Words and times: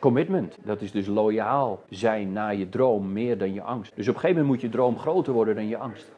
Commitment, 0.00 0.56
dat 0.64 0.80
is 0.80 0.92
dus 0.92 1.06
loyaal 1.06 1.82
zijn 1.88 2.32
naar 2.32 2.56
je 2.56 2.68
droom 2.68 3.12
meer 3.12 3.38
dan 3.38 3.52
je 3.52 3.62
angst. 3.62 3.96
Dus 3.96 4.08
op 4.08 4.14
een 4.14 4.20
gegeven 4.20 4.42
moment 4.42 4.62
moet 4.62 4.70
je 4.70 4.76
droom 4.76 4.98
groter 4.98 5.32
worden 5.32 5.54
dan 5.54 5.68
je 5.68 5.76
angst. 5.76 6.12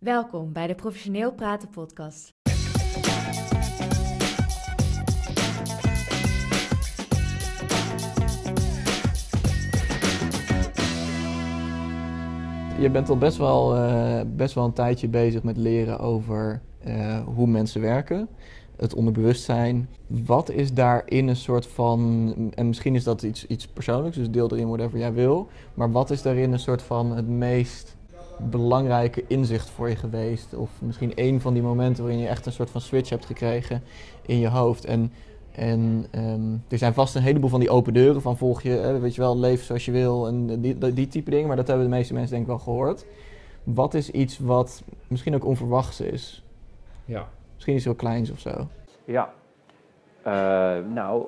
Welkom 0.00 0.52
bij 0.52 0.66
de 0.66 0.74
Professioneel 0.74 1.32
Praten 1.32 1.68
podcast. 1.68 2.32
Je 12.78 12.90
bent 12.92 13.08
al 13.08 13.18
best 13.18 13.36
wel, 13.36 13.76
eh, 13.76 14.20
best 14.26 14.54
wel 14.54 14.64
een 14.64 14.72
tijdje 14.72 15.08
bezig 15.08 15.42
met 15.42 15.56
leren 15.56 15.98
over 15.98 16.62
eh, 16.84 17.20
hoe 17.24 17.46
mensen 17.46 17.80
werken, 17.80 18.28
het 18.76 18.94
onderbewustzijn. 18.94 19.88
Wat 20.06 20.50
is 20.50 20.72
daarin 20.72 21.28
een 21.28 21.36
soort 21.36 21.66
van, 21.66 22.34
en 22.54 22.66
misschien 22.66 22.94
is 22.94 23.04
dat 23.04 23.22
iets, 23.22 23.46
iets 23.46 23.66
persoonlijks, 23.66 24.16
dus 24.16 24.30
deel 24.30 24.50
erin 24.50 24.68
whatever 24.68 24.98
jij 24.98 25.12
wil, 25.12 25.48
maar 25.74 25.92
wat 25.92 26.10
is 26.10 26.22
daarin 26.22 26.52
een 26.52 26.58
soort 26.58 26.82
van 26.82 27.16
het 27.16 27.28
meest 27.28 27.96
belangrijke 28.38 29.24
inzicht 29.26 29.70
voor 29.70 29.88
je 29.88 29.96
geweest? 29.96 30.54
Of 30.54 30.70
misschien 30.78 31.14
één 31.14 31.40
van 31.40 31.52
die 31.52 31.62
momenten 31.62 32.02
waarin 32.02 32.22
je 32.22 32.28
echt 32.28 32.46
een 32.46 32.52
soort 32.52 32.70
van 32.70 32.80
switch 32.80 33.10
hebt 33.10 33.26
gekregen 33.26 33.82
in 34.26 34.38
je 34.38 34.48
hoofd. 34.48 34.84
En, 34.84 35.12
en 35.52 36.06
ehm, 36.10 36.52
er 36.68 36.78
zijn 36.78 36.94
vast 36.94 37.14
een 37.14 37.22
heleboel 37.22 37.50
van 37.50 37.60
die 37.60 37.70
open 37.70 37.92
deuren 37.92 38.22
van 38.22 38.36
volg 38.36 38.62
je, 38.62 38.98
weet 39.00 39.14
je 39.14 39.20
wel, 39.20 39.38
leef 39.38 39.64
zoals 39.64 39.84
je 39.84 39.92
wil 39.92 40.26
en 40.26 40.60
die, 40.60 40.94
die 40.94 41.08
type 41.08 41.30
dingen, 41.30 41.46
maar 41.46 41.56
dat 41.56 41.66
hebben 41.66 41.86
de 41.86 41.96
meeste 41.96 42.12
mensen 42.12 42.30
denk 42.30 42.42
ik 42.42 42.48
wel 42.48 42.58
gehoord. 42.58 43.06
Wat 43.64 43.94
is 43.94 44.10
iets 44.10 44.38
wat 44.38 44.82
misschien 45.08 45.34
ook 45.34 45.44
onverwachts 45.44 46.00
is? 46.00 46.42
Ja. 47.04 47.28
Misschien 47.64 47.90
iets 47.90 47.98
heel 47.98 48.08
kleins 48.08 48.30
of 48.30 48.38
zo. 48.38 48.68
Ja, 49.04 49.32
Eh, 50.22 50.78
nou, 50.92 51.26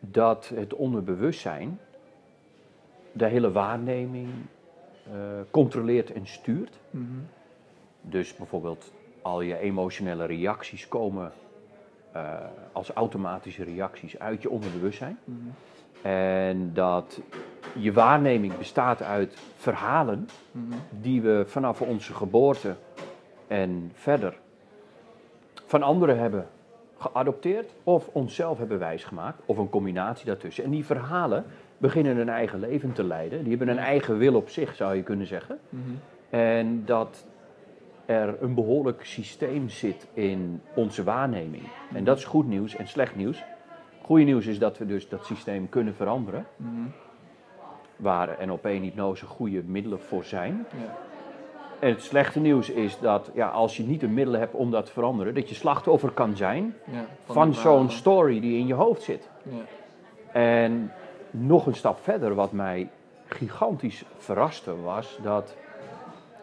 dat 0.00 0.50
het 0.54 0.74
onderbewustzijn 0.74 1.78
de 3.12 3.26
hele 3.26 3.52
waarneming 3.52 4.28
eh, 5.06 5.12
controleert 5.50 6.12
en 6.12 6.26
stuurt. 6.26 6.78
Dus 8.00 8.36
bijvoorbeeld 8.36 8.92
al 9.22 9.40
je 9.40 9.58
emotionele 9.58 10.24
reacties 10.24 10.88
komen 10.88 11.32
eh, 12.12 12.34
als 12.72 12.90
automatische 12.90 13.64
reacties 13.64 14.18
uit 14.18 14.42
je 14.42 14.50
onderbewustzijn. 14.50 15.18
En 16.02 16.70
dat 16.74 17.20
je 17.78 17.92
waarneming 17.92 18.58
bestaat 18.58 19.02
uit 19.02 19.36
verhalen 19.56 20.28
die 20.90 21.22
we 21.22 21.44
vanaf 21.46 21.80
onze 21.80 22.14
geboorte 22.14 22.76
en 23.46 23.90
verder 23.94 24.38
van 25.72 25.82
anderen 25.82 26.18
hebben 26.18 26.46
geadopteerd 26.98 27.74
of 27.82 28.08
onszelf 28.12 28.58
hebben 28.58 28.78
wijsgemaakt, 28.78 29.42
of 29.46 29.58
een 29.58 29.70
combinatie 29.70 30.26
daartussen. 30.26 30.64
En 30.64 30.70
die 30.70 30.84
verhalen 30.84 31.44
beginnen 31.78 32.16
een 32.16 32.28
eigen 32.28 32.60
leven 32.60 32.92
te 32.92 33.04
leiden. 33.04 33.38
Die 33.40 33.56
hebben 33.56 33.68
een 33.68 33.78
eigen 33.78 34.18
wil 34.18 34.34
op 34.34 34.48
zich, 34.48 34.74
zou 34.74 34.94
je 34.94 35.02
kunnen 35.02 35.26
zeggen. 35.26 35.58
En 36.30 36.84
dat 36.84 37.26
er 38.06 38.42
een 38.42 38.54
behoorlijk 38.54 39.04
systeem 39.04 39.68
zit 39.68 40.06
in 40.12 40.60
onze 40.74 41.02
waarneming. 41.04 41.62
En 41.94 42.04
dat 42.04 42.18
is 42.18 42.24
goed 42.24 42.46
nieuws 42.46 42.76
en 42.76 42.88
slecht 42.88 43.16
nieuws. 43.16 43.44
Goede 44.02 44.24
nieuws 44.24 44.46
is 44.46 44.58
dat 44.58 44.78
we 44.78 44.86
dus 44.86 45.08
dat 45.08 45.24
systeem 45.24 45.68
kunnen 45.68 45.94
veranderen. 45.94 46.46
Waar 47.96 48.46
NLP-hypnose 48.46 49.26
goede 49.26 49.62
middelen 49.62 50.00
voor 50.00 50.24
zijn. 50.24 50.66
Ja. 50.70 51.11
En 51.82 51.88
het 51.88 52.02
slechte 52.02 52.40
nieuws 52.40 52.70
is 52.70 52.98
dat 53.00 53.30
ja, 53.34 53.48
als 53.48 53.76
je 53.76 53.82
niet 53.82 54.00
de 54.00 54.08
middelen 54.08 54.40
hebt 54.40 54.54
om 54.54 54.70
dat 54.70 54.86
te 54.86 54.92
veranderen, 54.92 55.34
dat 55.34 55.48
je 55.48 55.54
slachtoffer 55.54 56.10
kan 56.10 56.36
zijn 56.36 56.74
Ja, 56.92 57.04
van 57.24 57.54
zo'n 57.54 57.90
story 57.90 58.40
die 58.40 58.58
in 58.58 58.66
je 58.66 58.74
hoofd 58.74 59.02
zit. 59.02 59.28
Ja. 59.42 60.40
En 60.40 60.92
nog 61.30 61.66
een 61.66 61.74
stap 61.74 61.98
verder, 62.02 62.34
wat 62.34 62.52
mij 62.52 62.88
gigantisch 63.26 64.04
verraste, 64.18 64.80
was 64.80 65.18
dat 65.22 65.56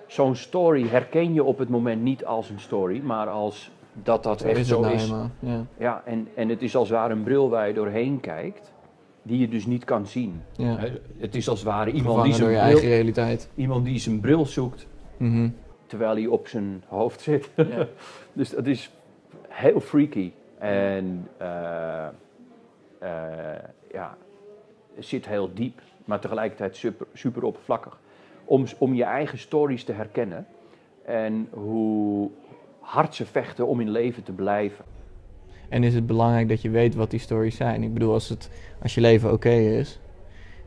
zo'n 0.07 0.35
story 0.35 0.87
herken 0.87 1.33
je 1.33 1.43
op 1.43 1.57
het 1.57 1.69
moment 1.69 2.01
niet 2.01 2.25
als 2.25 2.49
een 2.49 2.59
story, 2.59 3.01
maar 3.03 3.27
als 3.27 3.71
dat 3.93 4.23
dat 4.23 4.41
echt 4.41 4.67
zo 4.67 4.79
nou 4.79 4.93
is. 4.93 5.11
Ja. 5.39 5.65
Ja, 5.77 6.01
en, 6.05 6.27
en 6.35 6.49
het 6.49 6.61
is 6.61 6.75
als 6.75 6.89
het 6.89 6.97
ware 6.97 7.13
een 7.13 7.23
bril 7.23 7.49
waar 7.49 7.67
je 7.67 7.73
doorheen 7.73 8.19
kijkt, 8.19 8.71
die 9.21 9.39
je 9.39 9.47
dus 9.47 9.65
niet 9.65 9.83
kan 9.83 10.07
zien. 10.07 10.41
Ja. 10.51 10.77
Het 11.17 11.35
is 11.35 11.49
als 11.49 11.59
het 11.59 11.67
ware 11.67 11.91
iemand 11.91 12.23
die, 12.23 12.33
zijn 12.33 12.47
bril, 12.47 12.59
eigen 12.59 12.87
realiteit. 12.87 13.49
iemand 13.55 13.85
die 13.85 13.99
zijn 13.99 14.19
bril 14.19 14.45
zoekt 14.45 14.87
Mhm. 15.19 15.49
terwijl 15.85 16.15
hij 16.15 16.27
op 16.27 16.47
zijn 16.47 16.83
hoofd 16.87 17.21
zit. 17.21 17.49
Ja. 17.55 17.87
dus 18.33 18.49
dat 18.49 18.67
is 18.67 18.91
heel 19.47 19.79
freaky. 19.79 20.31
En 20.57 21.27
eh, 21.37 22.07
eh, 22.99 23.63
ja, 23.91 24.17
het 24.95 25.05
zit 25.05 25.27
heel 25.27 25.53
diep, 25.53 25.81
maar 26.05 26.19
tegelijkertijd 26.19 26.75
super, 26.75 27.07
super 27.13 27.43
oppervlakkig. 27.43 27.99
Om, 28.45 28.65
om 28.77 28.93
je 28.93 29.03
eigen 29.03 29.37
stories 29.37 29.83
te 29.83 29.91
herkennen 29.91 30.45
en 31.05 31.47
hoe 31.51 32.29
hard 32.79 33.15
ze 33.15 33.25
vechten 33.25 33.67
om 33.67 33.79
in 33.79 33.89
leven 33.89 34.23
te 34.23 34.31
blijven. 34.31 34.85
En 35.69 35.83
is 35.83 35.93
het 35.93 36.05
belangrijk 36.05 36.49
dat 36.49 36.61
je 36.61 36.69
weet 36.69 36.95
wat 36.95 37.11
die 37.11 37.19
stories 37.19 37.55
zijn? 37.55 37.83
Ik 37.83 37.93
bedoel, 37.93 38.13
als, 38.13 38.29
het, 38.29 38.49
als 38.81 38.95
je 38.95 39.01
leven 39.01 39.31
oké 39.31 39.49
is, 39.49 39.99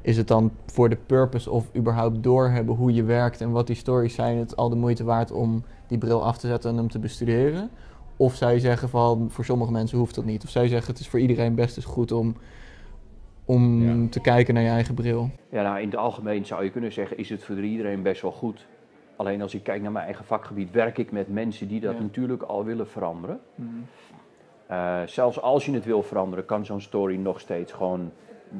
is 0.02 0.16
het 0.16 0.28
dan 0.28 0.50
voor 0.66 0.88
de 0.88 0.96
purpose 1.06 1.50
of 1.50 1.66
überhaupt 1.76 2.22
doorhebben 2.22 2.74
hoe 2.74 2.94
je 2.94 3.02
werkt 3.04 3.40
en 3.40 3.50
wat 3.50 3.66
die 3.66 3.76
stories 3.76 4.14
zijn, 4.14 4.36
het 4.38 4.56
al 4.56 4.68
de 4.68 4.76
moeite 4.76 5.04
waard 5.04 5.30
om 5.32 5.64
die 5.86 5.98
bril 5.98 6.24
af 6.24 6.38
te 6.38 6.46
zetten 6.46 6.70
en 6.70 6.76
hem 6.76 6.88
te 6.90 6.98
bestuderen? 6.98 7.70
Of 8.16 8.34
zou 8.34 8.52
je 8.52 8.60
zeggen 8.60 8.88
van 8.88 9.26
voor 9.30 9.44
sommige 9.44 9.72
mensen 9.72 9.98
hoeft 9.98 10.14
dat 10.14 10.24
niet? 10.24 10.44
Of 10.44 10.50
zou 10.50 10.64
je 10.64 10.70
zeggen 10.70 10.90
het 10.92 11.00
is 11.00 11.08
voor 11.08 11.20
iedereen 11.20 11.54
best 11.54 11.76
eens 11.76 11.84
goed 11.86 12.12
om, 12.12 12.34
om 13.44 13.82
Ja. 13.82 14.08
te 14.10 14.20
kijken 14.20 14.54
naar 14.54 14.62
je 14.62 14.68
eigen 14.68 14.94
bril? 14.94 15.30
Ja, 15.48 15.62
nou, 15.62 15.80
in 15.80 15.86
het 15.86 15.96
algemeen 15.96 16.46
zou 16.46 16.64
je 16.64 16.70
kunnen 16.70 16.92
zeggen, 16.92 17.18
is 17.18 17.28
het 17.28 17.44
voor 17.44 17.60
iedereen 17.60 18.02
best 18.02 18.22
wel 18.22 18.32
goed. 18.32 18.66
Alleen 19.16 19.42
als 19.42 19.54
ik 19.54 19.62
kijk 19.62 19.82
naar 19.82 19.92
mijn 19.92 20.04
eigen 20.04 20.24
vakgebied, 20.24 20.70
werk 20.70 20.98
ik 20.98 21.12
met 21.12 21.28
mensen 21.32 21.68
die 21.68 21.80
dat 21.80 21.94
Ja. 21.94 22.00
natuurlijk 22.00 22.42
al 22.42 22.64
willen 22.64 22.88
veranderen. 22.88 23.40
Eh, 24.66 25.00
zelfs 25.06 25.40
als 25.40 25.66
je 25.66 25.72
het 25.72 25.84
wil 25.84 26.02
veranderen, 26.02 26.44
kan 26.44 26.64
zo'n 26.64 26.80
story 26.80 27.16
nog 27.16 27.40
steeds 27.40 27.72
gewoon 27.72 28.10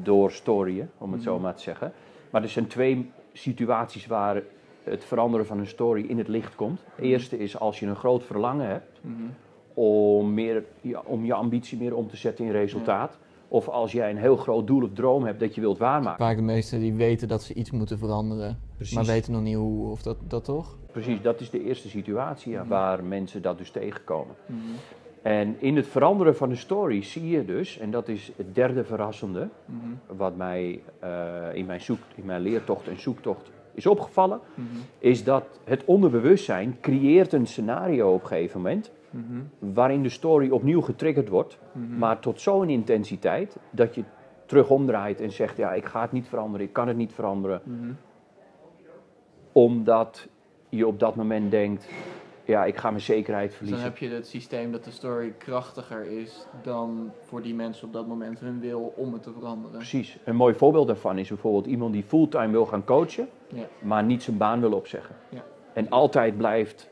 doorstoryen, 0.01 0.91
om 0.97 1.13
het 1.13 1.21
zo 1.23 1.39
maar 1.39 1.55
te 1.55 1.61
zeggen. 1.61 1.91
Maar 2.29 2.41
er 2.41 2.49
zijn 2.49 2.67
twee 2.67 3.11
situaties 3.33 4.05
waar 4.05 4.41
het 4.83 5.03
veranderen 5.03 5.45
van 5.45 5.59
een 5.59 5.67
story 5.67 6.05
in 6.07 6.17
het 6.17 6.27
licht 6.27 6.55
komt. 6.55 6.81
De 6.95 7.01
eerste 7.01 7.39
is 7.39 7.59
als 7.59 7.79
je 7.79 7.85
een 7.85 7.95
groot 7.95 8.23
verlangen 8.23 8.67
hebt 8.67 8.99
om, 9.73 10.33
meer, 10.33 10.63
ja, 10.81 11.01
om 11.05 11.25
je 11.25 11.33
ambitie 11.33 11.77
meer 11.77 11.95
om 11.95 12.07
te 12.07 12.17
zetten 12.17 12.45
in 12.45 12.51
resultaat. 12.51 13.17
Of 13.47 13.67
als 13.67 13.91
jij 13.91 14.09
een 14.09 14.17
heel 14.17 14.35
groot 14.35 14.67
doel 14.67 14.83
of 14.83 14.89
droom 14.93 15.25
hebt 15.25 15.39
dat 15.39 15.55
je 15.55 15.61
wilt 15.61 15.77
waarmaken. 15.77 16.25
Vaak 16.25 16.35
de 16.35 16.41
meesten 16.41 16.79
die 16.79 16.93
weten 16.93 17.27
dat 17.27 17.43
ze 17.43 17.53
iets 17.53 17.71
moeten 17.71 17.97
veranderen, 17.97 18.59
Precies. 18.75 18.95
maar 18.95 19.05
weten 19.05 19.31
nog 19.31 19.41
niet 19.41 19.55
hoe 19.55 19.91
of 19.91 20.01
dat, 20.01 20.17
dat 20.27 20.43
toch? 20.43 20.77
Precies, 20.91 21.21
dat 21.21 21.39
is 21.41 21.49
de 21.49 21.63
eerste 21.63 21.89
situatie 21.89 22.51
ja, 22.51 22.65
waar 22.65 23.03
mensen 23.03 23.41
dat 23.41 23.57
dus 23.57 23.71
tegenkomen. 23.71 24.35
En 25.23 25.55
in 25.59 25.75
het 25.75 25.87
veranderen 25.87 26.35
van 26.35 26.49
de 26.49 26.55
story 26.55 27.03
zie 27.03 27.27
je 27.27 27.45
dus, 27.45 27.77
en 27.77 27.91
dat 27.91 28.07
is 28.07 28.31
het 28.35 28.55
derde 28.55 28.83
verrassende, 28.83 29.49
wat 30.07 30.35
mij 30.35 30.81
eh, 30.99 31.09
in, 31.53 31.65
mijn 31.65 31.81
zoek, 31.81 31.99
in 32.15 32.25
mijn 32.25 32.41
leertocht 32.41 32.87
en 32.87 32.99
zoektocht 32.99 33.51
is 33.73 33.85
opgevallen, 33.85 34.39
is 34.99 35.23
dat 35.23 35.59
het 35.63 35.85
onderbewustzijn 35.85 36.77
creëert 36.81 37.33
een 37.33 37.47
scenario 37.47 38.13
op 38.13 38.21
een 38.21 38.27
gegeven 38.27 38.61
moment, 38.61 38.91
waarin 39.59 40.03
de 40.03 40.09
story 40.09 40.49
opnieuw 40.49 40.81
getriggerd 40.81 41.29
wordt, 41.29 41.57
maar 41.97 42.19
tot 42.19 42.41
zo'n 42.41 42.69
intensiteit 42.69 43.57
dat 43.69 43.95
je 43.95 44.03
terug 44.45 44.69
omdraait 44.69 45.21
en 45.21 45.31
zegt, 45.31 45.57
ja, 45.57 45.73
ik 45.73 45.85
ga 45.85 46.01
het 46.01 46.11
niet 46.11 46.27
veranderen, 46.27 46.67
ik 46.67 46.73
kan 46.73 46.87
het 46.87 46.97
niet 46.97 47.13
veranderen, 47.13 47.61
omdat 49.51 50.27
je 50.69 50.87
op 50.87 50.99
dat 50.99 51.15
moment 51.15 51.51
denkt, 51.51 51.87
ja, 52.45 52.65
ik 52.65 52.77
ga 52.77 52.89
mijn 52.89 53.01
zekerheid 53.01 53.49
Dus 53.49 53.57
dan 53.59 53.67
verliezen. 53.67 53.89
heb 53.89 53.97
je 53.97 54.09
het 54.09 54.27
systeem 54.27 54.71
dat 54.71 54.83
de 54.83 54.91
story 54.91 55.33
krachtiger 55.37 56.05
is 56.05 56.45
dan 56.63 57.11
voor 57.21 57.41
die 57.41 57.53
mensen 57.55 57.87
op 57.87 57.93
dat 57.93 58.07
moment 58.07 58.39
hun 58.39 58.59
wil 58.59 58.93
om 58.95 59.13
het 59.13 59.23
te 59.23 59.31
veranderen. 59.31 59.77
Precies. 59.77 60.17
Een 60.25 60.35
mooi 60.35 60.53
voorbeeld 60.53 60.87
daarvan 60.87 61.17
is 61.17 61.27
bijvoorbeeld 61.27 61.65
iemand 61.65 61.93
die 61.93 62.03
fulltime 62.03 62.51
wil 62.51 62.65
gaan 62.65 62.83
coachen, 62.83 63.27
Ja, 63.47 63.63
maar 63.81 64.03
niet 64.03 64.23
zijn 64.23 64.37
baan 64.37 64.59
wil 64.59 64.71
opzeggen. 64.73 65.15
Ja. 65.29 65.43
En 65.73 65.89
altijd 65.89 66.37
blijft 66.37 66.89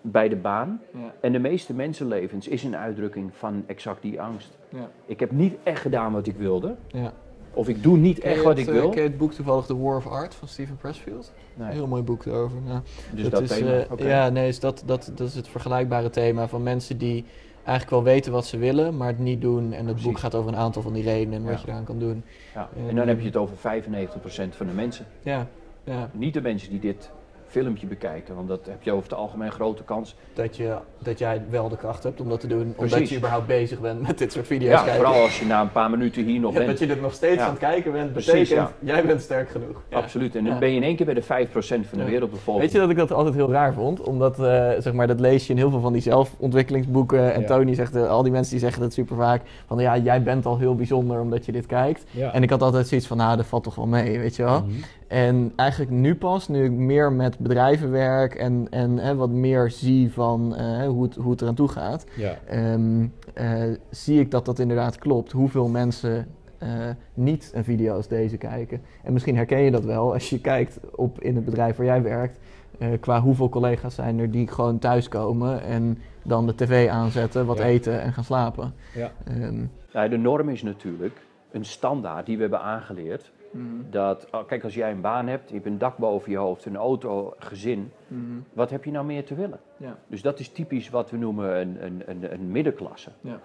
bij 0.00 0.28
de 0.28 0.36
baan. 0.36 0.80
ja, 0.92 1.14
En 1.20 1.32
de 1.32 1.38
meeste 1.38 1.74
mensenlevens 1.74 2.48
is 2.48 2.64
een 2.64 2.76
uitdrukking 2.76 3.34
van 3.34 3.64
exact 3.66 4.02
die 4.02 4.20
angst. 4.20 4.58
ja. 4.68 4.90
Ik 5.06 5.20
heb 5.20 5.30
niet 5.30 5.54
echt 5.62 5.80
gedaan 5.80 6.12
wat 6.12 6.26
ik 6.26 6.36
wilde, 6.36 6.76
ja. 6.86 7.12
Of 7.56 7.68
ik 7.68 7.82
doe 7.82 7.96
niet 7.96 8.18
echt 8.18 8.42
wat 8.42 8.58
het, 8.58 8.68
ik 8.68 8.74
eh, 8.74 8.80
wil. 8.80 8.88
ken 8.90 9.02
je 9.02 9.08
het 9.08 9.18
boek 9.18 9.32
toevallig 9.32 9.66
The 9.66 9.78
War 9.78 9.96
of 9.96 10.06
Art 10.06 10.34
van 10.34 10.48
Steven 10.48 10.76
Pressfield? 10.76 11.32
Nee. 11.54 11.72
Heel 11.72 11.86
mooi 11.86 12.02
boek 12.02 12.24
daarover. 12.24 12.56
Ja. 12.66 12.82
Dus 13.14 13.28
dat, 13.28 13.42
is, 13.42 13.48
thema. 13.48 13.70
eh. 13.96 14.08
Ja, 14.08 14.28
nee, 14.28 14.48
is 14.48 14.60
dat, 14.60 14.82
dat, 14.86 15.10
dat 15.14 15.28
is 15.28 15.34
het 15.34 15.48
vergelijkbare 15.48 16.10
thema 16.10 16.48
van 16.48 16.62
mensen 16.62 16.98
die 16.98 17.24
eigenlijk 17.64 17.90
wel 17.90 18.12
weten 18.14 18.32
wat 18.32 18.46
ze 18.46 18.58
willen, 18.58 18.96
maar 18.96 19.08
het 19.08 19.18
niet 19.18 19.40
doen. 19.40 19.72
En 19.72 19.86
het 19.86 20.02
boek 20.02 20.18
gaat 20.18 20.34
over 20.34 20.52
een 20.52 20.58
aantal 20.58 20.82
van 20.82 20.92
die 20.92 21.02
redenen 21.02 21.38
en 21.38 21.44
wat 21.50 21.60
je 21.60 21.66
daaraan 21.66 21.84
kan 21.84 21.98
doen. 21.98 22.22
Ja. 22.54 22.68
eh, 22.76 22.88
En 22.88 22.96
dan 22.96 23.08
heb 23.08 23.20
je 23.20 23.26
het 23.26 23.36
over 23.36 23.56
95% 23.56 24.56
van 24.56 24.66
de 24.66 24.72
mensen. 24.72 25.06
Ja, 25.22 25.46
ja, 25.84 26.10
Niet 26.12 26.34
de 26.34 26.40
mensen 26.40 26.70
die 26.70 26.80
dit 26.80 27.10
filmpje 27.48 27.86
bekijken. 27.86 28.34
Want 28.34 28.48
dat 28.48 28.60
heb 28.66 28.82
je 28.82 28.92
over 28.92 29.02
het 29.08 29.18
algemeen 29.18 29.50
grote 29.52 29.82
kans. 29.82 30.14
Dat, 30.34 30.56
je, 30.56 30.74
dat 30.98 31.18
jij 31.18 31.42
wel 31.50 31.68
de 31.68 31.76
kracht 31.76 32.02
hebt 32.02 32.20
om 32.20 32.28
dat 32.28 32.40
te 32.40 32.46
doen, 32.46 32.74
omdat 32.76 33.08
je 33.08 33.16
überhaupt 33.16 33.46
bezig 33.46 33.80
bent 33.80 34.02
met 34.06 34.18
dit 34.18 34.32
soort 34.32 34.46
video's 34.46 34.70
Ja, 34.70 34.82
kijken. 34.82 34.94
vooral 35.04 35.22
als 35.22 35.38
je 35.38 35.46
na 35.46 35.60
een 35.60 35.72
paar 35.72 35.90
minuten 35.90 36.24
hier 36.24 36.40
nog 36.40 36.52
Ja, 36.52 36.58
bent. 36.58 36.70
dat 36.70 36.78
je 36.78 36.86
dit 36.86 37.00
nog 37.00 37.12
steeds 37.12 37.34
Ja. 37.36 37.42
aan 37.44 37.50
het 37.50 37.58
kijken 37.58 37.92
bent, 37.92 38.12
Precies, 38.12 38.32
betekent 38.48 38.70
jij 38.78 39.06
bent 39.06 39.20
sterk 39.20 39.50
genoeg. 39.50 39.82
Ja. 39.90 39.96
Absoluut. 39.96 40.34
En 40.36 40.44
dan 40.44 40.52
Ja. 40.52 40.58
ben 40.58 40.70
je 40.70 40.76
in 40.76 40.82
één 40.82 40.96
keer 40.96 41.06
bij 41.06 41.14
de 41.14 41.22
5% 41.22 41.86
van 41.86 41.98
de 41.98 42.04
Ja. 42.04 42.10
wereldbevolking. 42.10 42.64
Weet 42.64 42.72
je 42.74 42.78
dat 42.80 42.90
ik 42.90 42.96
dat 42.96 43.12
altijd 43.12 43.34
heel 43.34 43.50
raar 43.52 43.72
vond? 43.72 44.00
Omdat, 44.00 44.38
eh, 44.38 44.70
zeg 44.78 44.92
maar, 44.92 45.06
dat 45.06 45.20
lees 45.20 45.46
je 45.46 45.52
in 45.52 45.58
heel 45.58 45.70
veel 45.70 45.80
van 45.80 45.92
die 45.92 46.02
zelfontwikkelingsboeken. 46.02 47.34
En 47.34 47.40
Ja. 47.40 47.46
Tony 47.46 47.74
zegt, 47.74 47.94
eh, 47.96 48.08
al 48.08 48.22
die 48.22 48.32
mensen 48.32 48.50
die 48.52 48.60
zeggen 48.60 48.82
dat 48.82 48.92
super 48.92 49.16
vaak. 49.16 49.42
Van 49.66 49.78
ja, 49.78 49.96
jij 49.98 50.22
bent 50.22 50.46
al 50.46 50.58
heel 50.58 50.74
bijzonder 50.74 51.20
omdat 51.20 51.46
je 51.46 51.52
dit 51.52 51.66
kijkt. 51.66 52.04
Ja. 52.10 52.32
En 52.32 52.42
ik 52.42 52.50
had 52.50 52.62
altijd 52.62 52.88
zoiets 52.88 53.06
van, 53.06 53.16
nou, 53.16 53.36
dat 53.36 53.46
valt 53.46 53.62
toch 53.62 53.74
wel 53.74 53.86
mee, 53.86 54.18
weet 54.18 54.36
je 54.36 54.42
wel. 54.42 54.60
Mhm. 54.60 54.70
En 55.08 55.52
eigenlijk 55.56 55.90
nu 55.90 56.14
pas, 56.14 56.48
nu 56.48 56.64
ik 56.64 56.70
meer 56.70 57.12
met 57.12 57.38
bedrijven 57.38 57.90
werk 57.90 58.34
en, 58.34 58.66
en 58.70 58.98
hè, 58.98 59.14
wat 59.14 59.30
meer 59.30 59.70
zie 59.70 60.12
van 60.12 60.56
eh, 60.56 60.86
hoe, 60.88 61.02
het, 61.02 61.14
hoe 61.14 61.30
het 61.30 61.42
eraan 61.42 61.54
toe 61.54 61.68
gaat, 61.68 62.04
Ja. 62.16 62.38
ehm, 62.46 63.06
eh, 63.34 63.62
zie 63.90 64.20
ik 64.20 64.30
dat 64.30 64.44
dat 64.44 64.58
inderdaad 64.58 64.98
klopt. 64.98 65.32
Hoeveel 65.32 65.68
mensen 65.68 66.26
eh, 66.58 66.68
niet 67.14 67.50
een 67.54 67.64
video 67.64 67.94
als 67.94 68.08
deze 68.08 68.36
kijken. 68.36 68.80
En 69.04 69.12
misschien 69.12 69.36
herken 69.36 69.58
je 69.60 69.70
dat 69.70 69.84
wel 69.84 70.12
als 70.12 70.30
je 70.30 70.40
kijkt 70.40 70.80
op 70.94 71.20
in 71.20 71.34
het 71.36 71.44
bedrijf 71.44 71.76
waar 71.76 71.86
jij 71.86 72.02
werkt. 72.02 72.38
eh, 72.78 72.88
qua 73.00 73.20
hoeveel 73.20 73.48
collega's 73.48 73.94
zijn 73.94 74.18
er 74.18 74.30
die 74.30 74.48
gewoon 74.48 74.78
thuiskomen 74.78 75.62
en 75.62 75.98
dan 76.22 76.46
de 76.46 76.54
tv 76.54 76.88
aanzetten, 76.88 77.46
wat 77.46 77.58
Ja. 77.58 77.64
eten 77.64 78.00
en 78.00 78.12
gaan 78.12 78.24
slapen. 78.24 78.72
Ja. 78.94 79.12
Ehm, 79.26 79.64
Nou, 79.92 80.08
de 80.08 80.16
norm 80.16 80.48
is 80.48 80.62
natuurlijk 80.62 81.16
een 81.50 81.64
standaard 81.64 82.26
die 82.26 82.34
we 82.36 82.40
hebben 82.42 82.60
aangeleerd. 82.60 83.32
Mhm, 83.56 83.90
Dat, 83.90 84.26
oh, 84.30 84.46
kijk, 84.46 84.64
als 84.64 84.74
jij 84.74 84.90
een 84.90 85.00
baan 85.00 85.26
hebt, 85.26 85.48
je 85.48 85.54
hebt 85.54 85.66
een 85.66 85.78
dak 85.78 85.96
boven 85.96 86.30
je 86.30 86.36
hoofd, 86.38 86.64
een 86.64 86.76
auto, 86.76 87.34
gezin. 87.38 87.92
mhm, 88.08 88.20
Wat 88.52 88.70
heb 88.70 88.84
je 88.84 88.90
nou 88.90 89.06
meer 89.06 89.24
te 89.24 89.34
willen? 89.34 89.60
ja, 89.76 89.98
Dus 90.06 90.22
dat 90.22 90.38
is 90.38 90.48
typisch 90.48 90.90
wat 90.90 91.10
we 91.10 91.16
noemen 91.16 91.60
een, 91.60 91.84
een, 91.84 92.02
een, 92.06 92.32
een 92.32 92.50
middenklasse. 92.50 93.10
ja, 93.20 93.40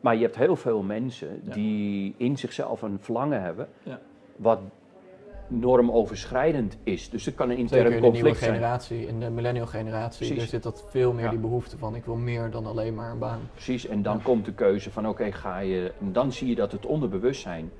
Maar 0.00 0.16
je 0.16 0.22
hebt 0.22 0.36
heel 0.36 0.56
veel 0.56 0.82
mensen 0.82 1.40
Ja. 1.44 1.52
die 1.52 2.14
in 2.16 2.36
zichzelf 2.38 2.82
een 2.82 2.98
verlangen 3.00 3.42
hebben, 3.42 3.68
Ja. 3.82 3.98
wat 4.36 4.58
normoverschrijdend 5.48 6.76
is. 6.82 7.10
Dus 7.10 7.24
het 7.24 7.34
kan 7.34 7.50
een 7.50 7.56
intern 7.56 7.80
Zeker 7.82 7.96
in 7.96 8.02
de 8.02 8.10
nieuwe 8.10 8.12
conflict 8.28 8.38
zijn. 8.38 8.54
generatie, 8.54 9.06
in 9.06 9.20
de 9.20 9.30
millennial 9.30 9.66
generatie, 9.66 10.26
Precies. 10.26 10.42
er 10.42 10.48
zit 10.48 10.62
dat 10.62 10.84
veel 10.90 11.12
meer 11.12 11.24
Ja. 11.24 11.30
die 11.30 11.38
behoefte 11.38 11.78
van 11.78 11.94
ik 11.94 12.04
wil 12.04 12.16
meer 12.16 12.50
dan 12.50 12.66
alleen 12.66 12.94
maar 12.94 13.10
een 13.10 13.18
baan. 13.18 13.40
Precies, 13.52 13.86
en 13.86 14.02
dan 14.02 14.16
Ja. 14.16 14.22
komt 14.22 14.44
de 14.44 14.52
keuze 14.52 14.90
van 14.90 15.08
oké, 15.08 15.32
ga 15.32 15.58
je. 15.58 15.92
En 16.00 16.12
dan 16.12 16.32
zie 16.32 16.48
je 16.48 16.54
dat 16.54 16.72
het 16.72 16.86
onderbewustzijn 16.86 17.70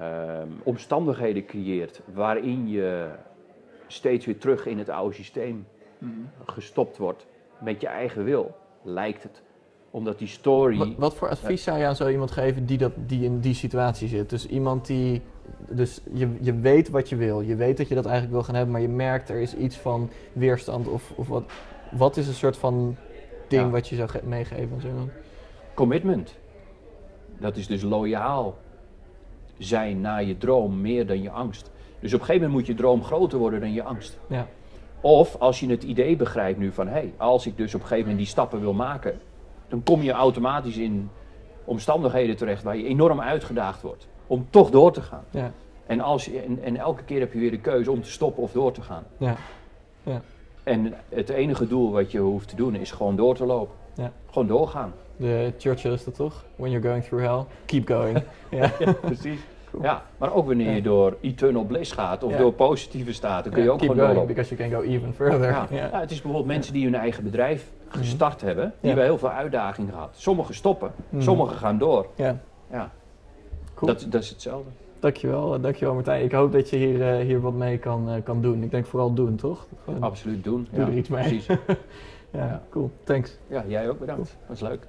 ehm, 0.00 0.48
omstandigheden 0.62 1.44
creëert 1.46 2.00
waarin 2.14 2.68
je 2.68 3.08
steeds 3.86 4.26
weer 4.26 4.38
terug 4.38 4.66
in 4.66 4.78
het 4.78 4.88
oude 4.88 5.14
systeem 5.14 5.66
gestopt 6.44 6.96
wordt 6.96 7.26
met 7.60 7.80
je 7.80 7.86
eigen 7.86 8.24
wil, 8.24 8.56
lijkt 8.82 9.22
het. 9.22 9.42
Omdat 9.90 10.18
die 10.18 10.28
story. 10.28 10.78
Wat, 10.78 10.94
wat 10.96 11.14
voor 11.14 11.28
advies 11.28 11.62
zou 11.62 11.78
je 11.78 11.86
aan 11.86 11.96
zo 11.96 12.08
iemand 12.08 12.30
geven 12.30 12.66
die, 12.66 12.78
dat, 12.78 12.92
die 12.96 13.24
in 13.24 13.40
die 13.40 13.54
situatie 13.54 14.08
zit? 14.08 14.30
Dus 14.30 14.46
iemand 14.46 14.86
die, 14.86 15.22
dus 15.70 16.00
je, 16.12 16.36
je 16.40 16.54
weet 16.54 16.88
wat 16.90 17.08
je 17.08 17.16
wil, 17.16 17.40
je 17.40 17.56
weet 17.56 17.76
dat 17.76 17.88
je 17.88 17.94
dat 17.94 18.04
eigenlijk 18.04 18.34
wil 18.34 18.44
gaan 18.44 18.54
hebben, 18.54 18.72
maar 18.72 18.82
je 18.82 18.88
merkt 18.88 19.28
er 19.28 19.40
is 19.40 19.54
iets 19.56 19.76
van 19.76 20.10
weerstand 20.32 20.88
of, 20.88 21.12
of 21.16 21.28
wat. 21.28 21.44
Wat 21.92 22.16
is 22.16 22.28
een 22.28 22.34
soort 22.34 22.56
van 22.56 22.96
ding 23.48 23.62
Ja. 23.62 23.70
wat 23.70 23.88
je 23.88 23.96
zou 23.96 24.08
ge- 24.08 24.20
meegeven 24.24 24.70
aan 24.74 24.80
zo 24.80 24.86
iemand? 24.88 25.10
Commitment. 25.74 26.36
Dat 27.38 27.56
is 27.56 27.66
dus 27.66 27.82
loyaal 27.82 28.56
zijn 29.58 30.00
naar 30.00 30.24
je 30.24 30.38
droom 30.38 30.80
meer 30.80 31.06
dan 31.06 31.22
je 31.22 31.30
angst. 31.30 31.70
Dus 32.00 32.14
op 32.14 32.20
een 32.20 32.26
gegeven 32.26 32.48
moment 32.48 32.52
moet 32.52 32.76
je 32.76 32.82
droom 32.82 33.04
groter 33.04 33.38
worden 33.38 33.60
dan 33.60 33.72
je 33.72 33.82
angst. 33.82 34.18
Ja, 34.28 34.46
Of 35.00 35.36
als 35.38 35.60
je 35.60 35.68
het 35.70 35.82
idee 35.82 36.16
begrijpt 36.16 36.58
nu 36.58 36.72
van 36.72 36.86
hé, 36.86 36.92
hey, 36.92 37.12
als 37.16 37.46
ik 37.46 37.56
dus 37.56 37.74
op 37.74 37.80
een 37.80 37.86
gegeven 37.86 38.08
moment 38.08 38.18
die 38.18 38.32
stappen 38.32 38.60
wil 38.60 38.72
maken, 38.72 39.18
dan 39.68 39.82
kom 39.82 40.02
je 40.02 40.12
automatisch 40.12 40.76
in 40.76 41.10
omstandigheden 41.64 42.36
terecht 42.36 42.62
waar 42.62 42.76
je 42.76 42.84
enorm 42.86 43.20
uitgedaagd 43.20 43.82
wordt 43.82 44.08
om 44.26 44.46
toch 44.50 44.70
door 44.70 44.92
te 44.92 45.00
gaan. 45.02 45.24
ja, 45.30 45.52
En, 45.86 46.00
als 46.00 46.24
je, 46.24 46.40
en, 46.40 46.62
en 46.62 46.76
elke 46.76 47.02
keer 47.02 47.20
heb 47.20 47.32
je 47.32 47.38
weer 47.38 47.50
de 47.50 47.60
keuze 47.60 47.90
om 47.90 48.02
te 48.02 48.10
stoppen 48.10 48.42
of 48.42 48.52
door 48.52 48.72
te 48.72 48.82
gaan. 48.82 49.04
ja, 49.16 49.36
En 50.62 50.94
het 51.08 51.28
enige 51.28 51.66
doel 51.66 51.92
wat 51.92 52.10
je 52.10 52.18
hoeft 52.18 52.48
te 52.48 52.56
doen 52.56 52.74
is 52.74 52.90
gewoon 52.90 53.16
door 53.16 53.34
te 53.34 53.46
lopen. 53.46 53.74
Ja. 53.98 54.12
Gewoon 54.30 54.48
doorgaan. 54.48 54.92
de 55.16 55.52
Churchill 55.58 55.92
is 55.92 56.04
dat 56.04 56.14
toch? 56.14 56.44
When 56.56 56.70
you're 56.70 56.88
going 56.88 57.04
through 57.04 57.24
hell, 57.26 57.44
keep 57.66 57.88
going. 57.88 58.22
ja. 58.50 58.70
Precies. 59.00 59.40
Ja, 59.82 60.02
maar 60.18 60.32
ook 60.34 60.46
wanneer 60.46 60.74
je 60.74 60.82
door 60.82 61.16
eternal 61.20 61.64
bliss 61.64 61.92
gaat 61.92 62.22
of 62.22 62.36
door 62.36 62.52
positieve 62.52 63.12
staten, 63.12 63.52
kun 63.52 63.62
je 63.62 63.70
ook 63.70 63.78
keep 63.78 63.90
gewoon 63.90 64.08
going, 64.08 64.26
because 64.26 64.54
you 64.54 64.68
can 64.70 64.80
go 64.80 64.86
even 64.86 65.14
further. 65.14 65.50
Ja. 65.70 65.88
Het 65.92 66.10
is 66.10 66.16
bijvoorbeeld 66.16 66.46
mensen 66.46 66.72
die 66.72 66.84
hun 66.84 66.94
eigen 66.94 67.24
bedrijf 67.24 67.70
gestart 67.88 68.40
hebben, 68.40 68.72
die 68.80 68.88
hebben 68.90 69.04
heel 69.08 69.18
veel 69.18 69.30
uitdagingen 69.30 69.92
gehad. 69.92 70.10
Sommigen 70.16 70.54
stoppen, 70.54 70.90
Mhm. 71.08 71.22
sommigen 71.22 71.56
gaan 71.56 71.78
door. 71.78 72.06
ja. 72.14 72.38
Ja, 72.70 72.90
Cool. 73.74 73.90
dat, 73.92 74.06
dat 74.10 74.22
is 74.22 74.28
hetzelfde. 74.28 74.70
Dankjewel, 75.00 75.54
eh, 75.54 75.62
dankjewel 75.62 75.94
Martijn. 75.94 76.24
Ik 76.24 76.32
hoop 76.32 76.52
dat 76.52 76.70
je 76.70 76.76
hier, 76.76 77.08
eh, 77.12 77.24
hier 77.24 77.40
wat 77.40 77.52
mee 77.52 77.78
kan, 77.78 78.08
eh, 78.10 78.22
kan 78.24 78.42
doen. 78.42 78.62
Ik 78.62 78.70
denk 78.70 78.86
vooral 78.86 79.12
doen, 79.14 79.36
toch? 79.36 79.66
Gewoon, 79.84 80.02
Absoluut 80.02 80.44
doen. 80.44 80.68
Doe 80.70 80.80
ja, 80.80 80.86
er 80.86 80.96
iets 80.96 81.08
mee. 81.08 81.22
Precies. 81.22 81.46
ja, 82.30 82.62
cool. 82.70 82.90
Thanks. 83.04 83.38
Ja, 83.46 83.64
jij 83.66 83.88
ook 83.90 83.98
bedankt. 83.98 84.36
Dat 84.38 84.48
was 84.48 84.60
leuk. 84.60 84.86